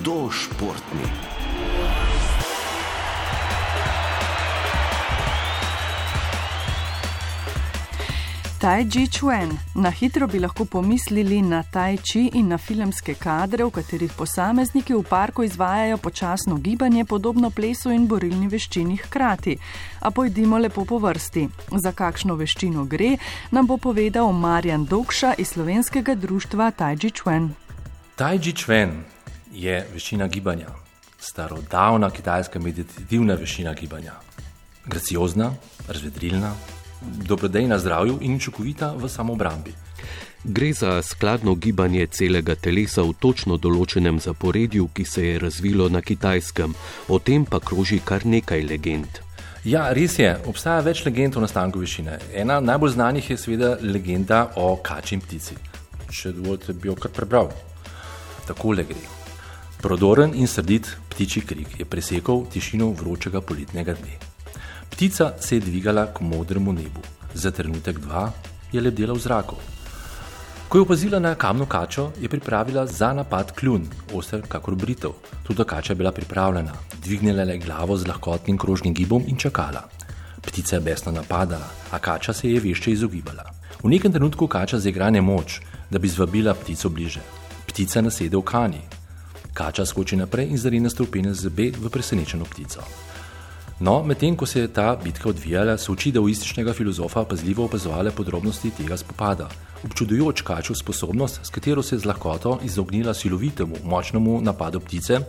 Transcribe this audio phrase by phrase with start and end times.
[0.00, 1.08] hudo športni.
[8.58, 9.58] Tai Chi Chuan.
[9.74, 14.94] Na hitro bi lahko pomislili na Tai Chi in na filmske kadre, v katerih posamezniki
[14.94, 19.56] v parku izvajajo počasno gibanje, podobno plesu in borilni veščini hkrati.
[20.00, 21.48] A pojdimo lepo po vrsti.
[21.76, 23.16] Za kakšno veščino gre,
[23.50, 27.54] nam bo povedal Marjan Dokša iz slovenskega društva Tai Chi Chuan.
[28.16, 29.19] Tai Chi Chuan
[29.52, 30.68] je veščina gibanja,
[31.20, 34.14] starodavna kitajska meditativna veščina gibanja.
[34.86, 35.52] Graciozna,
[35.88, 36.54] razvedrilna,
[37.00, 39.74] dobrodejna zdravju in učinkovita v samobrambi.
[40.44, 46.00] Gre za skladno gibanje celega telesa v točno določenem zaporedju, ki se je razvilo na
[46.00, 46.74] kitajskem,
[47.08, 49.20] o tem pa kroži kar nekaj legend.
[49.64, 52.16] Ja, res je, obstaja več legend o nastanku višine.
[52.32, 55.60] Ena najbolj znanih je seveda legenda o kači in ptici.
[56.08, 57.52] Če dovolite, bi jo kar prebral.
[58.48, 59.19] Takole gre.
[59.80, 64.18] Prodoren in srdit ptiči krik je presekal tišino vročega poletnega dne.
[64.90, 67.00] Ptica se je dvigala k modremu nebu,
[67.34, 68.28] za trenutek dva
[68.72, 69.56] je lebdela v zraku.
[70.68, 75.16] Ko je opazila na kamno kačo, je pripravila za napad kljun, oster kakor britev.
[75.42, 79.88] Tudi kača je bila pripravljena, dvignila je glavo z lahkotnim krožnim gibom in čakala.
[80.42, 83.48] Ptica je besno napadala, a kača se je vešče izogibala.
[83.82, 87.20] V nekem trenutku kača zaigra nemoč, da bi zvabila ptico bliže.
[87.66, 88.99] Ptica nasede v kani.
[89.60, 92.80] Kača skoči naprej in zarina stopene zbe v presenečeno ptico.
[93.80, 98.70] No, medtem ko se je ta bitka odvijala, so oči daoističnega filozofa pazljivo opazovali podrobnosti
[98.78, 99.50] tega spopada.
[99.84, 105.20] Občudujoč kačo sposobnost, s katero se je z lahkoto izognila silovitemu, močnemu napadu ptice,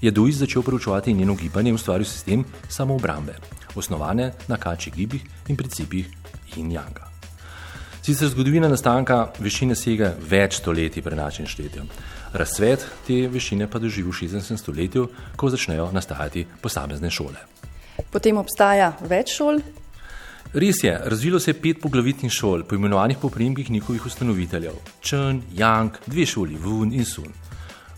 [0.00, 3.34] je daoist začel preučevati njeno gibanje in ustvaril sistem samoobrambe,
[3.74, 6.10] osnovane na kačjih gibih in principih
[6.56, 7.09] in janga.
[8.10, 11.86] Sicer zgodovina nastanka višine sega več stoletij pred našim štetjem.
[12.34, 14.56] Razcvet te višine pa doživi v 16.
[14.58, 15.04] stoletju,
[15.38, 17.38] ko začnejo nastajati posamezne šole.
[18.10, 19.60] Potem obstaja več šol.
[20.50, 26.02] Res je, razvilo se je pet poglavitnih šol, poimenovanih po primkih njihovih ustanoviteljev: Črn, Jank,
[26.10, 27.30] dve šoli, Vun in Sun.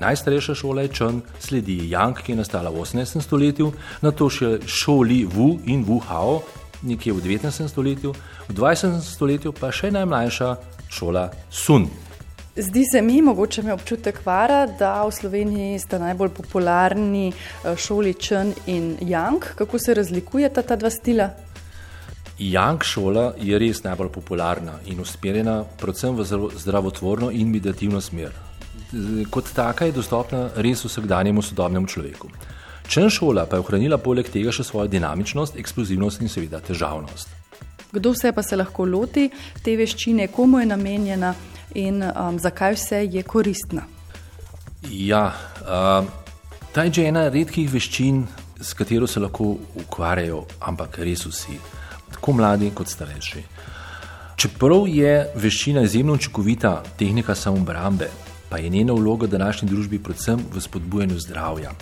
[0.00, 3.20] Najstarejša šola je Črn, sledi Jank, ki je nastala v 18.
[3.20, 6.40] stoletju, na to še šoli Wu in Wu Hao,
[6.82, 7.68] nekje v 19.
[7.68, 8.14] stoletju,
[8.48, 9.00] v 20.
[9.00, 10.56] stoletju pa še najmlajša
[10.88, 11.88] šola Sun.
[12.58, 18.14] Zdi se mi, mogoče me občutek vara, da v Sloveniji sta najbolj popularni eh, šoli
[18.14, 19.54] Črn in Jank.
[19.54, 21.30] Kako se razlikujeta ta dva stila?
[22.38, 26.26] Jank šola je res najbolj popularna in usmerjena predvsem v
[26.58, 28.34] zdravotvorno in meditativno smer.
[29.30, 32.30] Kot taka je dostopna res vsakdanjemu sodobnemu človeku.
[32.88, 37.28] Črn šola pa je ohranila poleg tega še svojo dinamičnost, eksplozivnost in seveda težavnost.
[37.92, 39.28] Kdo vse pa se lahko loti
[39.64, 41.34] te veščine, komu je namenjena?
[41.74, 43.82] in um, zakaj vse je koristna.
[44.90, 46.06] Ja, uh,
[46.72, 48.26] ta je že ena redkih veščin,
[48.60, 51.58] s katero se lahko ukvarjajo, ampak res vsi,
[52.14, 53.42] tako mladi kot starejši.
[54.38, 58.08] Čeprav je veščina izjemno učinkovita tehnika samoobrambe,
[58.48, 61.72] pa je njena vloga v današnji družbi predvsem v spodbujanju zdravja.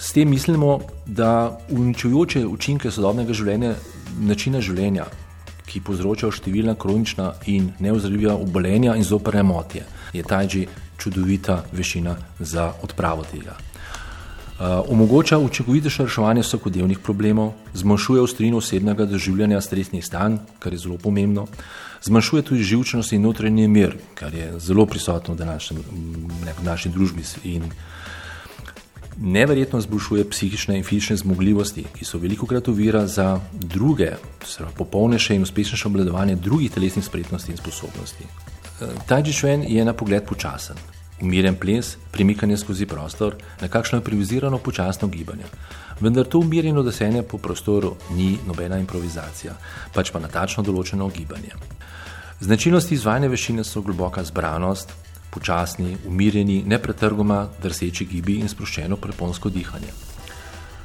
[0.00, 3.74] S tem mislimo, da uničujoče učinke sodobnega življenja,
[4.24, 5.04] načina življenja,
[5.68, 9.84] ki povzročajo številna kronična in neozdravljiva obolenja in zoprne motnje,
[10.16, 10.62] je tajči
[10.96, 13.58] čudovita vešina za odpravo tega.
[14.60, 20.96] Uh, omogoča učinkovitejše reševanje vsakodnevnih problemov, zmanjšuje ostrino osebnega doživljanja stresnih stanj, kar je zelo
[21.00, 21.46] pomembno,
[22.08, 25.78] zmanjšuje tudi živčnost in notranji mir, kar je zelo prisotno v današnji,
[26.56, 27.68] v naši družbi in
[29.20, 34.12] neverjetno izboljšuje psihične in fizične zmogljivosti, ki so veliko krat ovira za druge,
[34.76, 38.24] popolnejše in uspešnejše obvladovanje drugih telesnih spretnosti in sposobnosti.
[38.24, 40.76] Eh, Ta Džišven je na pogled počasen,
[41.20, 45.44] umirjen ples, premikanje skozi prostor, nekakšno improvizirano počasno gibanje.
[46.00, 49.52] Vendar to umirjeno desenje po prostoru ni nobena improvizacija,
[49.94, 51.52] pač pa natačno določeno gibanje.
[52.40, 54.94] Značilnosti izvajanja veščine so globoka zbranost,
[55.30, 59.92] počasni, umirjeni, nepretrgoma drseči gibi in sproščeno preponsko dihanje.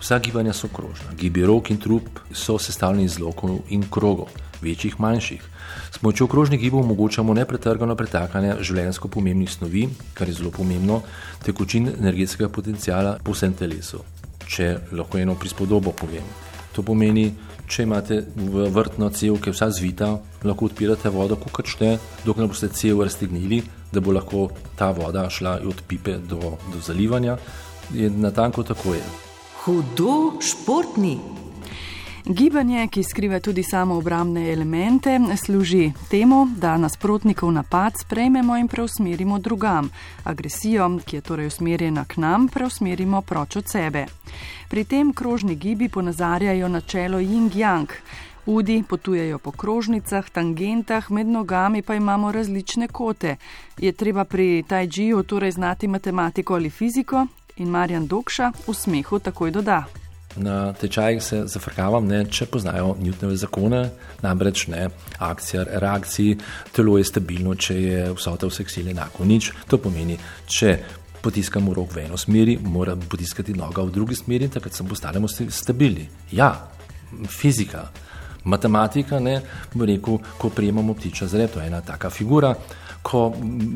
[0.00, 4.28] Vsa gibanja so krožna, gibi rok in trup so sestavljeni iz lokov in krogov,
[4.62, 5.42] večjih, manjših.
[5.92, 11.00] S pomočjo krožnih gibov omogočamo nepretrgano pretakanje življenjsko pomembnih snovi, kar je zelo pomembno,
[11.44, 14.02] tekočin energetskega potencijala po vsem telesu.
[14.46, 16.28] Če lahko eno prispodobo povem,
[16.76, 17.30] to pomeni,
[17.66, 18.20] če imate
[18.72, 20.10] vrtno cev, ki je vsa zvita,
[20.46, 23.62] lahko odpirate vodo, ko krčne, dokler boste cev raztegnili,
[23.92, 27.38] da bo lahko ta voda šla od pipe do, do zalivanja.
[27.94, 29.02] Je na tanko tako je.
[29.64, 31.45] Hudo športni.
[32.28, 39.38] Gibanje, ki skriva tudi samo obramne elemente, služi temu, da nasprotnikov napad sprejmemo in preusmerimo
[39.38, 39.90] drugam.
[40.24, 44.06] Agresijo, ki je torej usmerjena k nam, preusmerimo proč od sebe.
[44.68, 47.86] Pri tem krožni gibi ponazarjajo načelo yin-yang.
[48.46, 53.36] Udi potujejo po krožnicah, tangentah, med nogami pa imamo različne kote.
[53.78, 57.26] Je treba pri tajđiju torej znati matematiko ali fiziko?
[57.56, 59.84] In Marjan Dokša v smehu takoj doda.
[60.36, 63.82] Na tečajih se zafrkavam, ne, če poznajo Newtonove zakone,
[64.22, 64.88] namreč ne,
[65.18, 66.36] akcija, reakcija,
[66.76, 69.52] telo je stabilno, če je vsota vseh sil enako nič.
[69.70, 70.76] To pomeni, če
[71.24, 76.08] potiskamo rok v eno smer, mora potiskati noga v drugi smer, takrat se postanemo stabilni.
[76.36, 76.52] Ja,
[77.32, 77.88] fizika
[78.46, 79.40] matematika, ne,
[79.74, 82.54] rekel, ko prijemamo ptiča zred, to je ena taka figura,
[83.06, 83.32] ko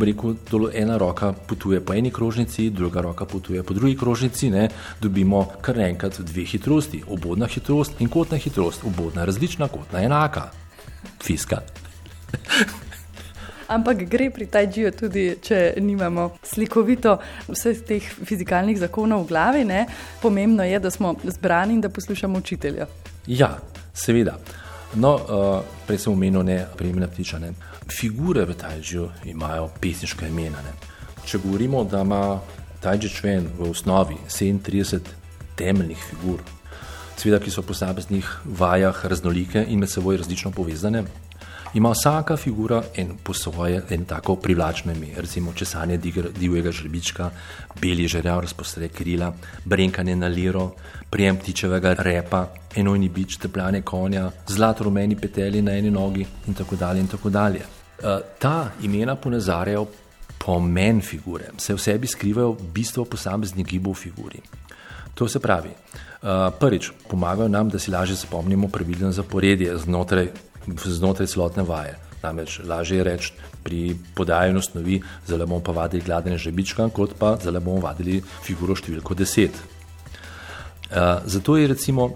[0.00, 0.34] rekel,
[0.74, 4.68] ena roka potuje po eni krožnici, druga roka potuje po drugi krožnici, ne,
[5.00, 10.50] dobimo kar enkrat dve hitrosti, obodna hitrost in kotna hitrost, obodna različna, kotna enaka,
[11.22, 11.62] fiska.
[13.72, 17.16] Ampak gre pri tajđiju tudi, če nimamo slikovito
[17.48, 19.62] vseh teh fizikalnih zakonov v glavi.
[19.64, 19.86] Ne?
[20.22, 22.86] Pomembno je, da smo zbrani in da poslušamo učitelja.
[23.26, 23.54] Ja,
[23.94, 24.38] Seveda.
[24.94, 27.38] No, uh, prej sem omenil ne prejemne ptiče.
[27.40, 27.52] Ne.
[27.88, 30.60] Figure v Tajžiju imajo pesniška imena.
[30.60, 30.74] Ne.
[31.24, 32.40] Če govorimo, da ima
[32.82, 35.00] Tajži čven v osnovi 37
[35.56, 36.42] temeljnih figur,
[37.16, 41.04] seveda, ki so po posameznih vajah raznolike in med seboj različno povezane,
[41.74, 45.96] ima vsaka figura en po svoje, en tako privlačno ime, recimo česanje
[46.38, 47.30] divjega žrebička,
[47.80, 49.32] beli žerjav razpostre krila,
[49.64, 50.70] brenkanje na liro,
[51.10, 52.46] prijem ptičevega repa,
[52.76, 57.30] enojni bič, tepljane konja, zlato rumeni peteli na eni nogi in tako dalje in tako
[57.30, 57.60] dalje.
[57.60, 59.86] Eh, ta imena ponazarjajo
[60.44, 64.40] pomen figure, se v sebi skrivajo bistvo posameznih gibov figuri.
[65.14, 70.28] To se pravi, eh, prvič, pomagajo nam, da si lažje zapomnimo pravilno zaporedje znotraj
[70.84, 71.98] znotraj celotne vaje.
[72.22, 73.32] Namreč lažje je reči
[73.62, 78.76] pri podajanju snovi, zelo bomo pa vadili gladene žebička, kot pa zelo bomo vadili figuro
[78.76, 79.48] številko 10.
[79.48, 79.56] Uh,
[80.90, 82.10] eh, zato je recimo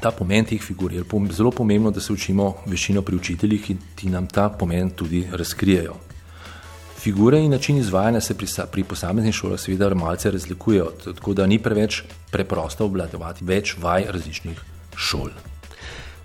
[0.00, 0.92] ta pomen teh figur
[1.30, 5.94] zelo pomembno, da se učimo veščino pri učiteljih in ti nam ta pomen tudi razkrijejo.
[6.98, 11.58] Figure in način izvajanja se pri, pri posameznih šolah seveda malce razlikujejo, tako da ni
[11.62, 14.64] preveč preprosto obvladovati več vaj različnih
[14.96, 15.30] šol.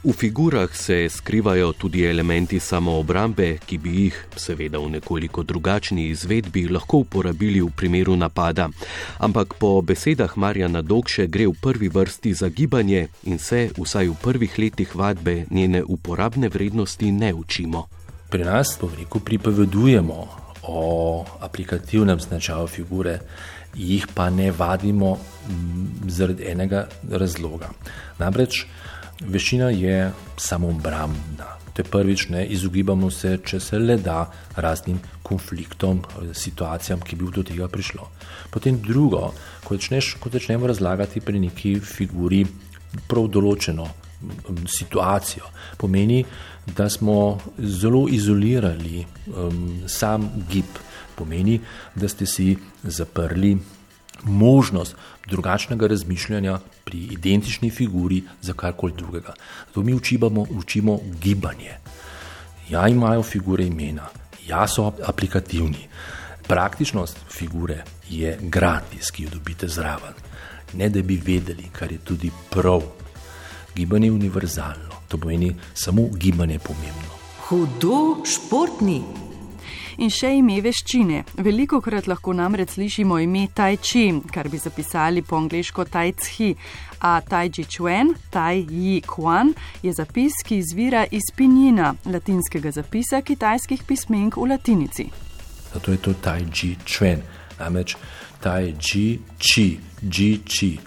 [0.03, 6.63] V figurah se skrivajo tudi elementi samoobrambe, ki bi jih, seveda v nekoliko drugačni izvedbi,
[6.74, 8.69] lahko uporabili v primeru napada.
[9.21, 14.18] Ampak po besedah Marjana Dokše gre v prvi vrsti za gibanje in se, vsaj v
[14.24, 17.86] prvih letih vadbe, njene uporabne vrednosti ne učimo.
[18.30, 20.27] Pri nas, po reku, pripovedujemo
[20.65, 20.81] o
[21.39, 23.19] aplikativnem značaju figure.
[23.75, 25.18] Jih pa ne vadimo
[26.07, 27.69] zaradi enega razloga.
[28.18, 28.65] Namreč
[29.21, 31.57] Veščina je samobrambna.
[31.73, 34.25] To je prvič, ne izogibamo se, če se le da,
[34.57, 36.01] raznim konfliktom,
[36.35, 38.09] situacijam, ki bi do tega prišlo.
[38.51, 39.31] Potem drugo,
[39.63, 42.44] ko, začneš, ko začnemo razlagati pri neki figuri
[43.07, 43.88] prav določeno
[44.68, 45.47] situacijo,
[45.77, 46.23] pomeni,
[46.75, 50.81] da smo zelo izolirali um, sam gib,
[51.15, 51.59] pomeni,
[51.95, 52.51] da ste si
[52.83, 53.56] zaprli
[54.23, 54.95] možnost
[55.27, 59.33] drugačnega razmišljanja pri identični figuri za karkoli drugega.
[59.68, 61.77] Zato mi učibamo, učimo gibanje.
[62.69, 64.07] Ja, imajo figure imena,
[64.47, 65.88] ja, so aplikativni.
[66.47, 70.13] Praktičnost figure je gratis, ki jo dobite zraven.
[70.73, 72.81] Ne da bi vedeli, kar je tudi prav.
[73.75, 77.11] Gibanje je univerzalno, to pomeni samo gibanje pomembno.
[77.47, 79.04] Hudo športni
[79.98, 81.24] in še ime veščine.
[81.44, 86.54] Veliko krat lahko namreč slišimo ime Tai Chi, kar bi zapisali po angliško Tai Chi,
[87.02, 93.21] a Tai Chi Chuan, Tai Yi Quan je zapis, ki izvira iz pinjina, latinskega zapisa
[93.21, 95.10] kitajskih pismenk v latinici.
[95.74, 97.24] Zato je to Tai Chi Chuan,
[97.60, 97.98] namreč
[98.42, 99.80] Tai Chi Chi,
[100.10, 100.80] Chi Chi.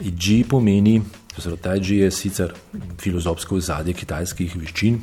[0.00, 1.00] Chi pomeni,
[1.36, 2.54] da Tai Chi je sicer
[2.98, 5.00] filozofsko zadje kitajskih veščin.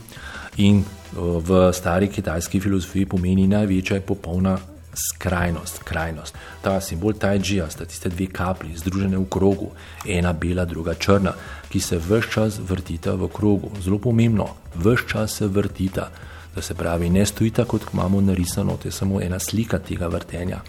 [0.58, 0.84] In
[1.14, 4.58] v stari kitajski filozofiji pomeni največja popolna
[4.98, 6.36] skrajnost, krajnost.
[6.62, 9.72] Ta simbol Tajđija sta tiste dve kaplji, združene v krogu,
[10.08, 11.34] ena bela, druga črna,
[11.70, 13.72] ki se vse čas vrtita v krogu.
[13.82, 16.10] Zelo pomembno, vse čas se vrtita,
[16.56, 20.62] da se pravi, ne stojita kot imamo narisano, to je samo ena slika tega vrtenja,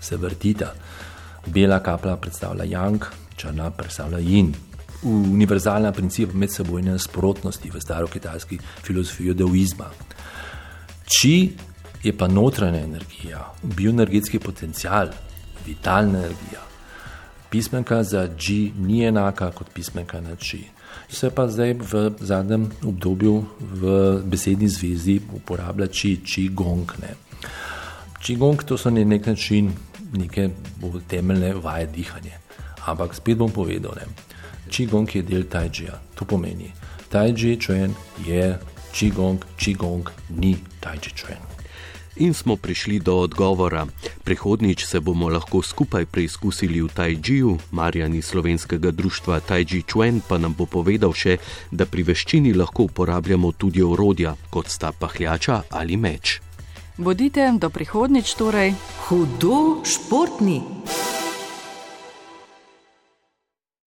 [0.00, 0.72] se vrtita.
[1.46, 4.54] Bela kapla predstavlja Yang, črna predstavlja Yin
[5.04, 9.90] univerzalna princip medsebojne nasprotnosti v starokitajski filozofiji daoizma.
[11.04, 11.52] Či
[12.04, 15.08] je pa notranja energija, bioenergetski potencial,
[15.66, 16.62] vitalna energija.
[17.50, 20.64] Pismenka za G ni enaka kot pismenka na Či.
[21.08, 23.82] Se pa zdaj v zadnjem obdobju v
[24.24, 26.90] besedni zvezi uporablja či, či gong.
[27.02, 27.14] Ne.
[28.20, 29.72] Či gong to so na nek način
[30.12, 30.48] neke
[31.08, 32.38] temeljne vaje dihanja.
[32.86, 34.33] Ampak spet bom povedal, ne.
[34.74, 36.00] Či gong je del tajčija.
[36.18, 36.72] To pomeni,
[37.08, 37.94] tajči čujen
[38.26, 38.58] je
[38.90, 41.38] či gong, či gong ni tajči čujen.
[42.16, 43.86] In smo prišli do odgovora.
[44.24, 50.54] Prihodnič se bomo lahko skupaj preizkusili v Tajčiju, Marjani slovenskega društva Tajči Čuen pa nam
[50.54, 51.38] bo povedal še,
[51.70, 56.38] da pri veščini lahko uporabljamo tudi orodja, kot sta pahljača ali meč.
[56.98, 58.74] Bodite do prihodnič torej
[59.06, 60.62] hudo športni.